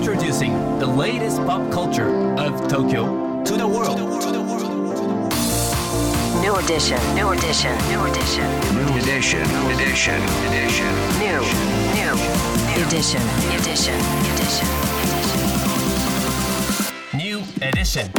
[0.00, 2.08] Introducing the latest pop culture
[2.40, 3.98] of Tokyo to the world.
[6.40, 6.96] New edition.
[7.14, 7.76] New edition.
[7.92, 8.48] New edition.
[8.80, 9.44] New edition.
[9.68, 10.16] Edition.
[10.48, 10.88] Edition.
[11.20, 11.40] New.
[11.92, 12.16] New.
[12.80, 13.20] Edition.
[13.52, 14.00] Edition.
[14.24, 14.68] Edition.
[17.12, 18.10] New edition.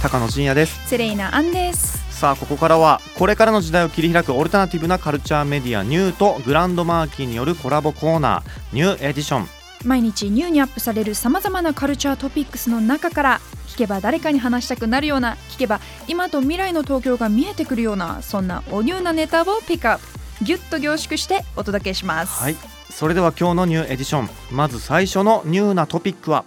[0.00, 22.56] 高野真也ですセレイナアンですさあここからはこれからの時代を切り開くオルタナティブなカルチャーメディアニューとグランドマーキーによるコラボコーナーニューエディション毎日ニューにアップされるさまざまなカルチャートピックスの中から聞けば誰かに話したくなるような聞けば今と未来の東京が見えてくるようなそんなおニューなネタをピックアップギュッと凝縮してお届けします、はい。
[22.90, 26.44] それでは今日のニューエディションまず最初のニューなトピックは？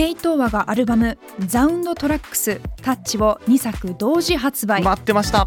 [0.00, 4.82] テイ・トウワがアルバム「ZOUNDTRACKS TOUCH」を2作同時発売。
[4.82, 5.46] 待ってました。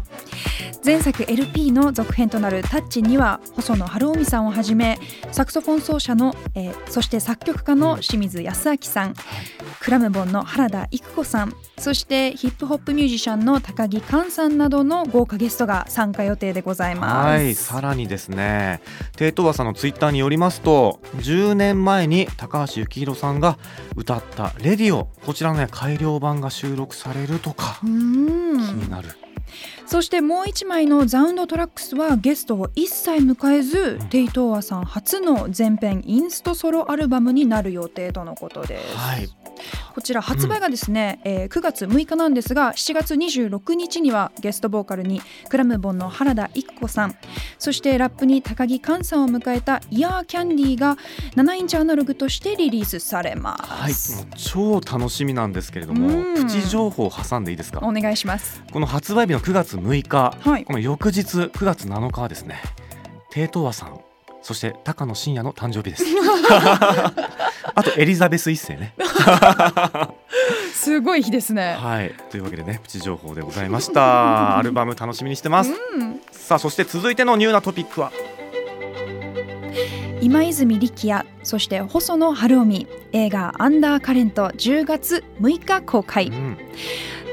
[0.84, 5.00] 前作 LP の続編となる「タッチ」には細野晴臣さんをはじめ
[5.32, 9.14] サクソフォン奏者の、えーそして作曲家の清水康明さん
[9.80, 17.26] クラムボンの原田育子さんそしてヒップホップミュージシャンの高木寛さんなどの豪華ゲストが参加予定でございます。
[17.26, 18.80] はいさらにですね。
[19.16, 23.58] テイトワさんのツイッターによりますと10年前に高橋幸宏さんが
[23.96, 28.56] 歌った「レディオ」こちらのね改良版が収録されるとかう気ん。
[28.78, 29.08] になる、
[29.86, 38.96] そしてもう一枚のザウンドトラックスはゲストを一切迎えず、テイトーワさん初の全編インストソロアルバムになる予定とのことです。
[38.96, 39.28] はい。
[39.94, 47.14] こちら発売がですね、えー9月6日なんですが7月26日にはゲストボーカルにクラムボンの原田育子さん。
[47.58, 50.96] そしてラップに高木寛さんを迎えたイヤーキャンディーが
[51.36, 56.34] 7インチアナログとしてリリースされまはい、す、もう超楽しみなんですけれどもうん。
[56.34, 57.78] プチ情報を挟んでいいですか？
[57.86, 58.62] お願いします。
[58.72, 60.64] この発売日の9月6日、はい。
[60.64, 62.60] この翌日9月7日はですね
[63.30, 64.00] テイトワさん
[64.42, 66.04] そして高野真也の誕生日です。
[67.74, 68.94] あとエリザベス一世ね。
[70.74, 71.76] すごい日ですね。
[71.80, 72.14] はい。
[72.30, 74.58] というわけでねプチ情報でございました。
[74.58, 76.20] アルバム楽しみにしてます、うん。
[76.30, 78.12] さあそして続いてのニューなトピックは？
[80.20, 86.26] 今泉力也そして細野晴臣映画「アンダーカレント」10月6日公開。
[86.28, 86.58] うん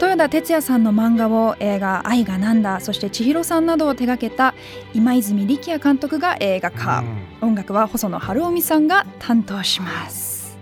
[0.01, 4.55] 豊田哲也さんの漫画を映画「愛がなんだ」そして千尋さんなどを手掛けた
[4.95, 7.03] 今泉力也監督が映画化、
[7.39, 10.57] 音楽は細野晴臣さんが担当します。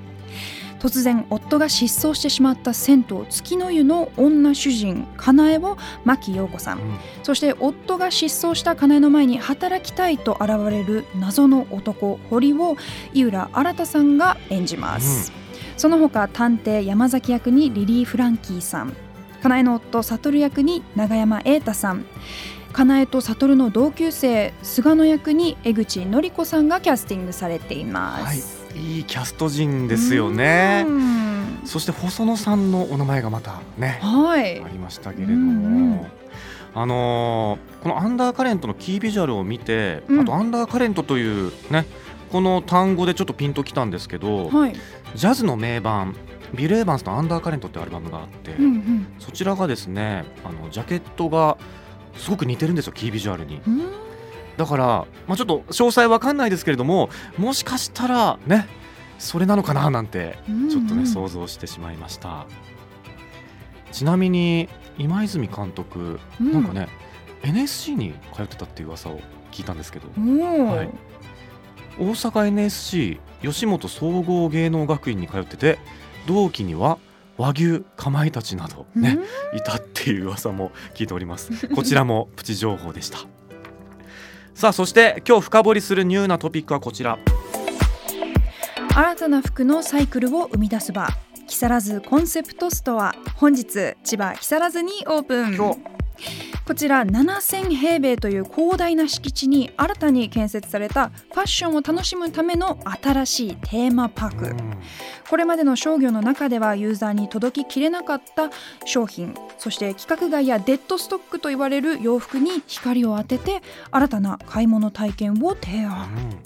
[0.81, 6.97] 突然夫が失踪してしまった銭湯月の湯の女主人かなえを牧陽子さん、うん。
[7.23, 12.75] そして夫が失踪したかなえの前に働きたいと現れる謎の男堀を
[13.13, 15.31] 井浦新さんが演じます、
[15.78, 18.94] その他探偵山崎役にリリー・フランキーさん
[19.41, 22.05] かなえの夫悟役に永山瑛太さん。
[22.72, 30.85] かなえと悟の同級生菅野役に江口のり子さんがキャスティングされています、はい、いいキャスト陣ですよね。
[30.88, 31.61] うん。
[31.66, 34.61] そして細野さんのお名前がまたねはい。
[34.61, 36.07] ありましたけれども、
[36.75, 40.19] あのーこのアンダーカレントのキービジュアルを見て、うん。
[40.19, 41.85] あとアンダーカレントというね
[42.31, 44.75] この単語でちょっとピンときたんですけど、はい、
[45.16, 46.16] ジャズの名盤
[46.53, 49.07] ビル・エヴァンスの「アンダーカレント」ってアルバムがあって、うんうん。
[49.19, 51.57] そちらがですねあのジャケットが
[52.15, 53.61] すごく似てるんですよキービジュアルに。
[53.65, 53.91] うん。
[54.57, 54.85] だから、
[55.27, 58.67] まあ、ちょっと詳細わかんないですけれどももしかしたらね
[59.17, 60.37] それなのかななんて
[60.69, 62.45] ちょっとね、うん想像してしまいました。
[63.91, 66.51] ちなみに今泉監督、うん。
[66.51, 66.87] なんかね
[67.43, 69.19] NSC に通ってたっていう噂を
[69.51, 70.89] 聞いたんですけど、はい。
[71.99, 75.79] 大阪 NSC 吉本総合芸能学院に通ってて
[76.29, 77.00] 同期には
[77.40, 79.17] 和牛かまいたちなどね、
[79.56, 81.67] いたっていう噂も聞いております。
[81.73, 83.17] こちらもプチ情報でした。
[84.53, 87.17] さあそして今日深掘りするニューなトピックはこちら。
[88.94, 91.07] 新たな服のサイクルを生み出す場。
[91.47, 93.16] 木更津コンセプトストア。
[93.38, 95.57] 本日千葉木更津にオープン
[96.69, 104.55] こちら7000平米という広大な敷地に新たに建設されたファッションを楽しむための新しいテーマパーク、
[105.28, 108.52] これまでの商業の中ではユーザーに届ききれなかった
[108.85, 116.40] 商品そして規格外やデッドストックと言われる洋服に光を当てて新たな買い物体験を提案。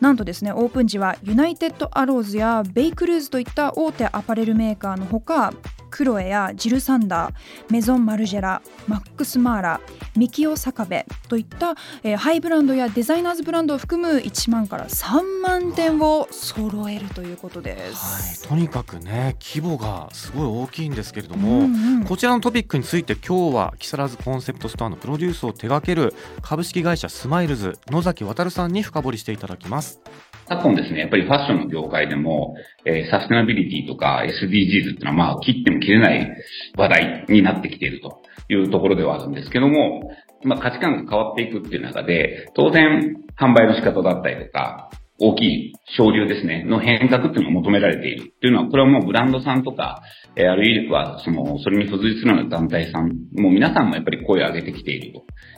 [0.00, 5.54] なんとですねオープン時はユナイテッドアローズやベイクルーズといった大手アパレルメーカーのほか
[5.92, 7.32] クロエやジルサンダー
[7.70, 9.80] メゾン・マルジェラマックス・マーラ
[10.16, 18.48] ミキオ・サカベといった、えーハイブランドやデザイナーズブランドを含む1万から3万点を揃えるということではい、す。
[18.48, 30.00] とにかくね規模がすごい大きいんですけれども、うんうんこちらのトピックについて今日は木更津コンセプトストアのプロデュースを手掛ける株式会社スマイルズ野崎亙さんに深掘りしていただきます。
[30.48, 36.36] 昨今ですね、やっぱりファッションの業界でも、えーサステナビリティとか SDGs っていうのは、まあ、切っても切れない
[36.76, 40.10] 話題になってきているというところではあるんですけども、
[40.44, 44.90] まあ、価値観が変わっていくっていう中で、当然、販売の仕方だったりとか、
[45.20, 50.02] 大きい省流ですね、の変革っていうのが求められているっていうのは、これはもうブランドさんとか、
[50.34, 53.08] えあるいは、その、それに付随するような団体さん、
[53.38, 55.12] もう皆さんもやっぱり声を上げてきている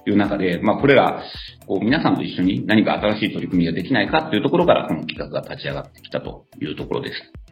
[0.05, 1.23] という中で、まあ、これら、
[1.67, 7.44] こう、皆さんと一緒に何か新しい取り組みができないかっていうところから、この企画が立ち上がってきたというところです。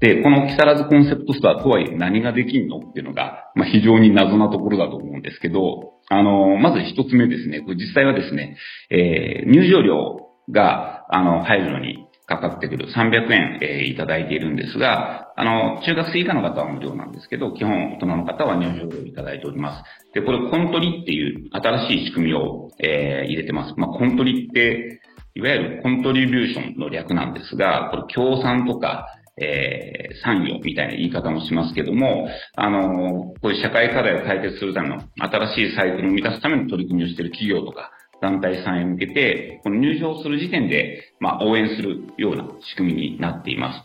[0.00, 8.56] で、この木更津コンセプトストアとはいえ何ができんのっていうのが、まあ、非常に謎なところだと思うんですけど、あの、まず一つ目ですね、これ実際はですね、
[8.90, 10.20] えー入場料
[10.50, 19.84] が、あの、入るのにかかってくる300円、えーいただいているんですが、あの、中学生以下の方は無料なんですけど、基本大人の方は入場料をいただいております。
[20.14, 23.74] で、これコントリっていう新しい仕組みを、えー入れてます。
[23.76, 25.00] まあ、コントリって、
[25.34, 29.06] いわゆるコントリビューションの略なんですが、これ協賛とか、
[29.40, 37.90] えー、産業みたいな言い方もしますけども、あのこういう社会課題を解決するための新しいサイクルを生み出すための取り組みをしている企業とか、
[38.20, 43.84] 団体さんへ向けて、この入場する時点で、まあ、応援するような仕組みになっていま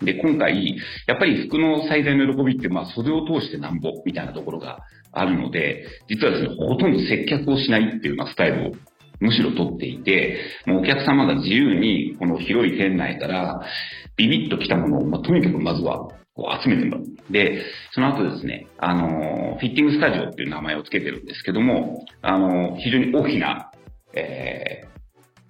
[0.00, 0.04] す。
[0.04, 0.76] で、今回、
[1.06, 4.78] やっぱり服の最大の喜びって、まあ、袖を通してなんぼみたいなところが
[5.12, 8.72] あるので、実はですね、ほとんど接客をしないっていうようなスタイルを
[9.20, 13.60] むしろ取っていて、もうお客様が自由にこの広い店内から
[14.16, 17.32] ビビッと来たものを、まあ、とにかくまずはこう集めてもらう。
[17.32, 23.70] で、その後ですね、あの、フィッティングスタジオっていう名前を付けてるんですけども、あの、非常に大きな、
[24.14, 24.96] えー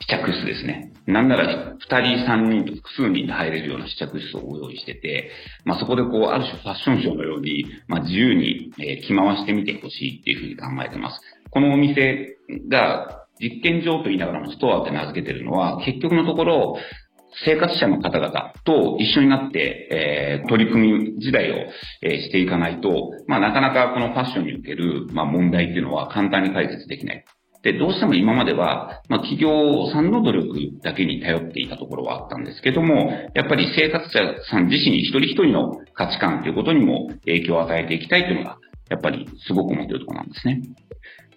[0.01, 0.93] 試着室ですね。
[1.07, 5.31] なんなら、二人、三人と複数人で入れるような試着室をご用意してて、
[5.65, 11.21] まあ、そこでこう、ある種ファッションショーのように、まあ、自由に、えー着回してみてほしいっていうふうに考えてます。
[11.51, 12.37] このお店
[12.69, 16.77] が、実験場と言いながらもストアって名付けてるのは、結局のところ、
[17.45, 21.55] 生活者の方々と一緒になって、えー取り組み時代を、
[22.03, 27.25] えーしていかないと、まあ、なかなかこのファッションにおける、まあ、問題っていうのは簡単に解決できない。
[27.63, 30.49] で、どうしても今までは、まあ、企業さんの努力
[30.83, 34.19] だけに頼っていたところはあったんですけども、やっぱり生活者
[34.49, 40.63] さん自身一人一人の価値観ということにも影響を与えていきたいというのが、やっぱりすごく思っているところなんですね。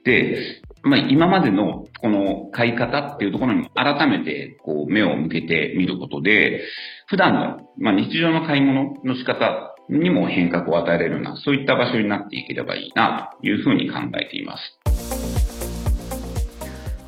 [0.04, 6.64] で、まあ、今までのこの買い方っていうところにも改めてこう目を向けてみることで、
[7.08, 14.80] 普段の、まあ、日常の買い物の仕方にも変革を与えられるような、そういった場所になっていければいいなというふうに考えています。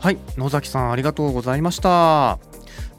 [0.02, 2.40] はい野崎さんありがとうございました。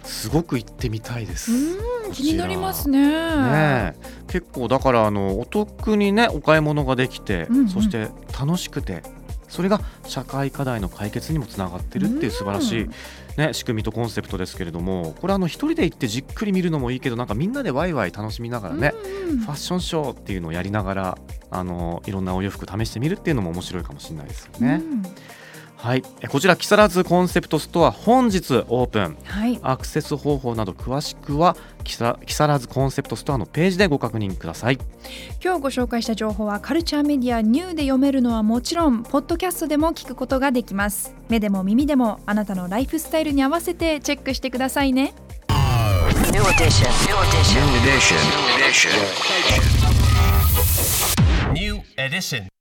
[0.04, 1.52] すごく行ってみたいです。
[1.52, 3.00] うん気になりますね。
[3.00, 3.94] ねえ。
[4.28, 7.68] 結構だからあのお得にねお買い物ができて、うんうん。
[7.68, 8.08] そして
[8.38, 9.02] 楽しくて
[9.52, 12.88] それが社会課題の解決にもつながってるっていう素晴らしい、
[13.38, 18.92] ね、仕組みとコンセプトですけれどもこれあの一人で行ってじっくり見るのもいいけどなんかみんなでワイワイ楽しみながらね、
[19.26, 21.18] うんファッションショーっていうのをやりながら
[21.50, 24.82] あのいろんなお洋服試してみるっていうのも面白いかもしれないですよね。
[25.82, 29.58] うんはいえこちら木更津コンセプトストア本日オープンはい。
[29.62, 34.78] アクセス方法など詳しくは木更木更津コンセプトストアのページでご確認ください。
[35.42, 45.14] 今日ご紹介した情報はカルチャーメディアニューで読めるのはもちろんポッドキャストでも聞くことができます目でも耳でもあなたのライフスタイルに合わせてチェックしてくださいね
[46.32, 46.88] New edition.
[47.06, 47.58] New edition.
[47.58, 48.18] New edition.
[48.32, 48.92] New edition.
[51.52, 52.52] New edition.